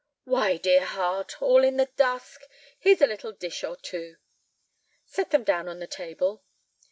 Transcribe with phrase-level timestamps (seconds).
[0.23, 2.41] "Why, dear heart, all in the dusk!
[2.79, 4.15] Here's a little dish or two."
[5.05, 6.41] "Set them down on the table."